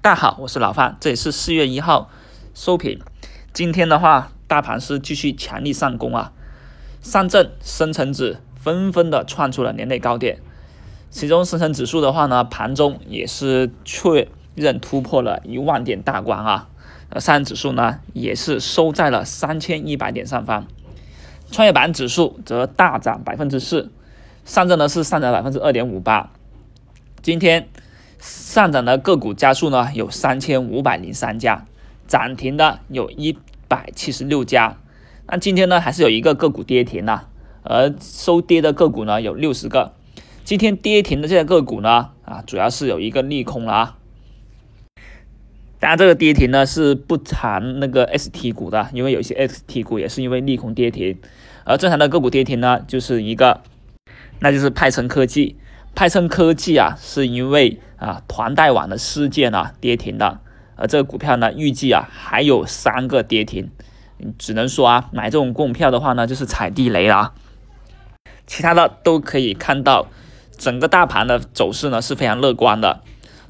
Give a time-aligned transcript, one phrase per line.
[0.00, 2.08] 大家好，我是老范，这里是四月一号
[2.54, 3.00] 收评。
[3.52, 6.32] 今天的话，大盘是继续强力上攻啊，
[7.02, 10.38] 上证、深成指纷纷的创出了年内高点，
[11.10, 16.68] 其中深成指数的话呢，盘中也是确认突破了一万点大关啊，
[17.10, 20.68] 呃，上证指数呢也是收在了三千一百点上方，
[21.50, 23.90] 创业板指数则大涨百分之四，
[24.44, 26.30] 上证呢是上涨百分之二点五八，
[27.20, 27.68] 今天。
[28.18, 31.66] 上涨的个股家数呢有三千五百零三家，
[32.06, 34.76] 涨停的有一百七十六家。
[35.26, 37.28] 那今天呢还是有一个个股跌停了，
[37.62, 39.92] 而收跌的个股呢有六十个。
[40.44, 43.96] 今天跌停的这些个股呢啊，主要是有一个利空了啊。
[45.78, 51.18] 当然这个跌停呢是不含那个 ST 股的，因为有一些 ST 股也是因为利空跌停。
[51.64, 53.60] 而正常的个股跌停呢就是一个，
[54.40, 55.56] 那就是派成科技。
[55.94, 60.40] 派森科技啊，是因为啊团贷网的事件啊跌停的，
[60.76, 63.70] 而这个股票呢，预计啊还有三个跌停，
[64.38, 67.34] 只能说啊买这种股票的话呢，就是踩地雷了。
[68.46, 70.06] 其他的都可以看到，
[70.56, 73.02] 整个大盘的走势呢是非常乐观的。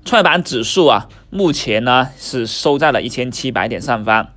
[0.05, 4.29] 创业板指数啊，目前呢是收在了一千七百点上方，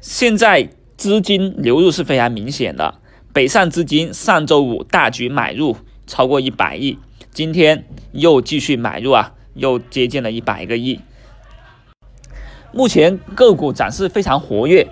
[0.00, 2.96] 现在资金流入是非常明显的，
[3.32, 5.76] 北上资金上周五大举买入。
[6.04, 6.98] 超过一百亿，
[7.34, 11.00] 今天又继续买入啊，又接近了一百个亿。
[12.72, 14.88] 目前个股涨势非常活跃，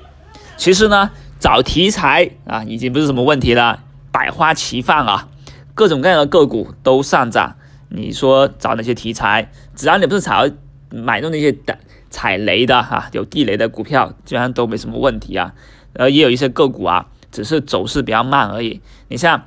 [0.56, 5.28] 其实呢，找题材啊，已经不是什么问题了，百花齐放啊，
[5.74, 7.56] 各种各样的个股都上涨。
[7.90, 9.50] 你说找哪些题材？
[9.74, 10.48] 只要你不是炒
[10.90, 15.52] 买入那些的踩雷的哈，有地雷的股票，基本上都没什么问题啊。
[15.92, 18.80] 呃，也有一些个股啊，只是走势比较慢而已。
[19.08, 19.42] 你像。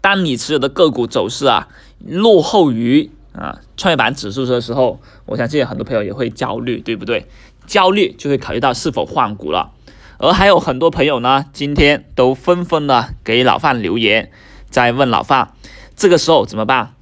[0.00, 1.68] 当你持有的个股走势啊
[1.98, 7.26] 落后于啊创业板指数的时候，我相信很多朋友也会焦虑，对不对？
[7.66, 9.72] 焦虑就会考虑到是否换股了。
[10.18, 14.30] 而还有很多朋友呢，今天都纷纷的给老范留言，
[14.70, 15.52] 在问老范，
[15.96, 16.94] 这个时候怎么办？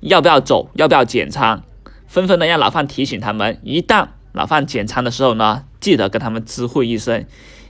[0.00, 0.70] 要不要走？
[0.74, 1.62] 要不要减仓？
[2.06, 7.24] 纷纷的让老范提醒他们，一旦老范减仓的时候呢，记得跟他们知会一声，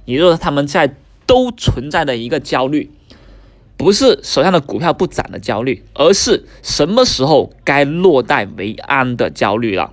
[0.05, 0.95] 也就是他们在
[1.27, 2.91] 都存在的一个焦虑。
[3.77, 9.93] 不是手上的股票不涨的焦虑，而是什么时候该落袋为安的焦虑了。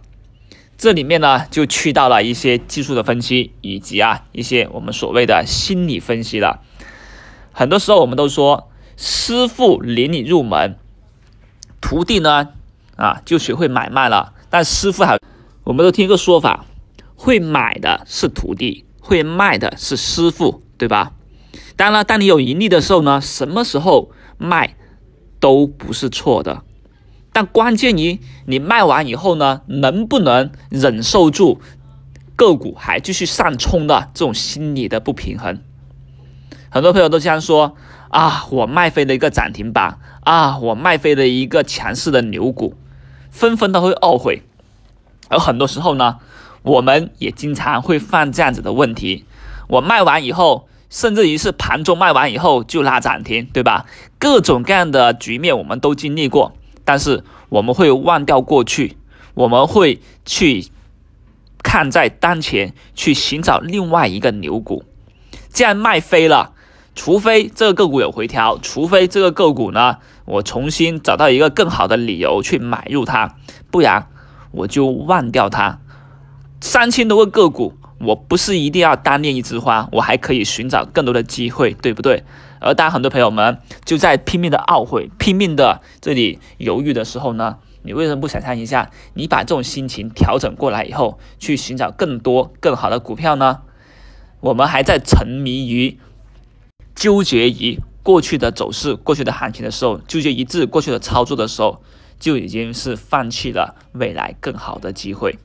[0.78, 6.62] 这里面呢，就去到了一些技术的分析，以及啊一些我们所谓的心理分析了。
[7.52, 10.78] 很多时候我们都说，师傅领你入门，
[11.80, 12.50] 徒弟呢
[12.96, 14.34] 啊就学会买卖了。
[14.50, 15.20] 但师傅还，
[15.64, 16.66] 我们都听个说法，
[17.16, 21.12] 会买的是徒弟，会卖的是师傅，对吧？
[21.76, 24.76] 当然了，当你有盈利的时候呢，什么时候卖
[25.40, 26.62] 都不是错的，
[27.32, 31.60] 但关键于你卖完以后呢，能不能忍受住
[32.36, 35.60] 个股还继续上冲的这种心理的不平衡。
[36.70, 37.76] 很多朋友都这样说
[38.10, 42.76] 啊，我卖飞了一个涨停板啊，我卖飞了一个强势的牛股，
[43.32, 44.44] 纷纷都会懊悔。
[45.28, 46.18] 而很多时候呢，
[46.62, 49.26] 我们也经常会犯这样子的问题，
[49.68, 50.68] 我卖完以后。
[50.94, 53.88] 甚至于是盘中卖完以后就拉涨停，对吧？
[54.20, 56.54] 各种各样的局面我们都经历过，
[56.86, 58.96] 但是我们会忘掉过去，
[59.34, 60.68] 我们会去
[61.64, 64.84] 看在当前，去寻找另外一个牛股。
[65.50, 66.54] 既然卖飞了，
[66.94, 73.36] 除非这个个股有回调，除非这个个股呢，我重新找到一个更好的理由去买入它，
[73.72, 74.10] 不然
[74.52, 75.80] 我就忘掉它。
[76.62, 77.74] 三千多个个股。
[78.04, 82.24] 我不是一定要单恋一枝花，我还可以寻找更多的机会，对不对？
[82.60, 93.62] 而当很多朋友们就在拼命的懊悔、拼命的这里犹豫的时候呢，你为什么不想象一下，你把这种心情调整过来以后，去寻找更多更好的股票呢？
[94.40, 95.98] 我们还在沉迷于
[96.96, 101.82] 纠结于过去的走势、过去的行情的时候，纠结于自己过去的操作的时候，
[102.20, 105.38] 就已经是放弃了未来更好的机会。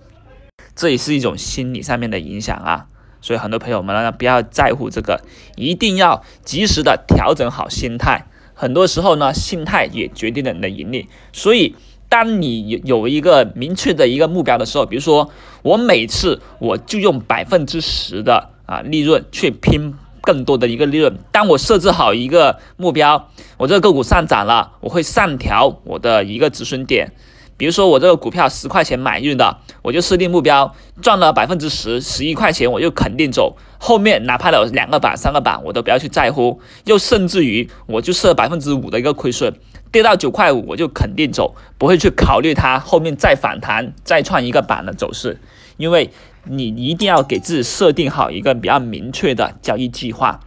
[0.79, 2.87] 这也是一种心理上面的影响啊，
[3.21, 5.21] 所以很多朋友们呢不要在乎这个，
[5.57, 8.27] 一定要及时的调整好心态。
[8.55, 11.09] 很多时候呢，心态也决定了你的盈利。
[11.33, 11.75] 所以，
[12.09, 15.31] 当你有有一个明确的一个目标的时候，比如说
[15.63, 21.19] 我每次我就用百分之十的啊利润去拼更多的一个利润。
[21.33, 27.13] 当我设置好一个目标，我这个个股上涨了，我会上调我的一个止损点。
[27.58, 33.56] 比如说我这个股票十块钱买入的，我就设定目标赚了百分之十，十一块钱我就肯定走。
[33.78, 36.60] 后面哪怕有两个板、三个板，我都不要去在乎。
[36.84, 39.52] 又甚至于我就设百分之五的一个亏损，
[39.90, 45.40] 跌到九块五我就肯定走，不会去考虑它后面再反弹、再创一个板的走势，
[45.76, 46.10] 因为
[46.44, 50.40] 你一定要给自己设定好一个比较明确的交易计划。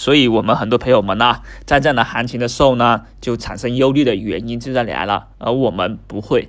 [0.00, 5.26] 所以，我们很多朋友们呢，在这样的行情的时候呢，就产生忧虑的原因就在里来了。
[5.36, 6.48] 而我们不会，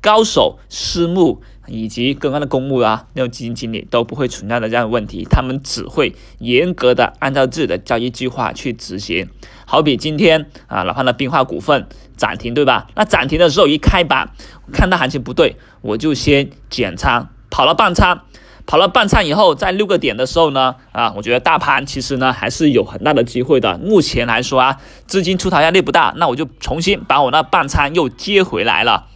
[0.00, 5.26] 高手、私募以及刚刚的公募啊，那种基金经理都不会存在的这样的问题。
[5.28, 9.28] 他们只会严格的按照自己的交易计划去执行。
[9.66, 12.86] 好比今天啊，老潘的冰化股份涨停，对吧？
[12.94, 14.30] 那涨停的时候一开板，
[14.72, 18.22] 看到行情不对，我就先减仓，跑了半仓。
[18.64, 23.76] 跑了半仓以后，在六个点的时候呢，啊，我觉得大盘其实呢还是有很大的机会的。
[23.78, 29.06] 目前来说啊，资金出逃压力不大，那我就重新把我那半仓又接回来了。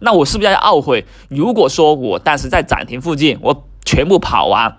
[0.00, 1.06] 那我是不是要懊悔？
[1.28, 4.76] 如果说我当时在涨停附近，我全部跑完，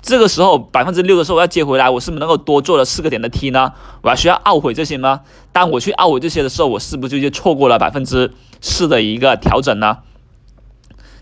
[0.00, 3.72] 这个时候百分之六的时候我要接回来，我是不是能够多做了四个点的 T 呢？
[4.02, 5.20] 我还需要懊悔这些吗？
[5.52, 9.98] 当我去懊悔这些的时候，我是不是就错过了百分之四的一个调整呢？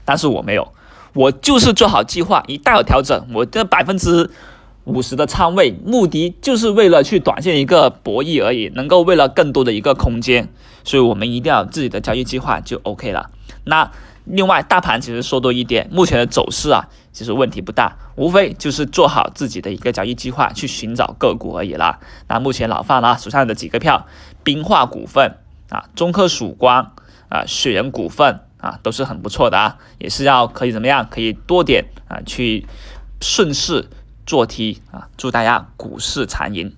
[0.05, 0.73] 但是我没有。
[1.13, 4.31] 我就是做好计划，一旦有调整，我这百分之
[4.85, 10.49] 五十的仓位，目的就是为了去短线一个博弈而已，能够为了更多的一个空间，
[10.85, 13.31] 所以我们一定要有自己的交易计划就 OK 了。
[13.65, 13.91] 那
[14.25, 21.99] 另外，大盘其实说多一点，目前的走势啊，其实问题不大，无非就是做好自己的一个交易计划，去寻找个股而已啦。
[22.29, 24.07] 那目前老范呢手上的几个票，
[24.45, 25.37] 冰化股份
[25.71, 26.93] 啊，中科曙光
[27.29, 28.41] 啊，雪人股份。
[28.61, 31.07] 啊，都是很不错的啊，也是要可以怎么样？
[31.11, 32.67] 可以多点啊，去
[33.21, 33.89] 顺势
[34.27, 36.75] 做 T 啊，祝大家股市长赢。